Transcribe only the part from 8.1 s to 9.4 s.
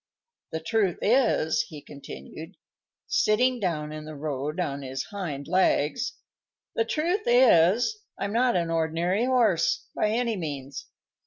I'm not an ordinary